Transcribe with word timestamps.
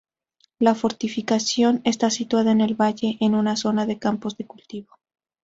La 0.57 0.73
fortificación 0.73 1.81
está 1.83 2.09
situada 2.09 2.51
en 2.51 2.61
el 2.61 2.73
valle, 2.73 3.17
en 3.19 3.35
una 3.35 3.55
zona 3.55 3.85
de 3.85 3.99
campos 3.99 4.35
de 4.35 4.47
cultivo. 4.47 4.97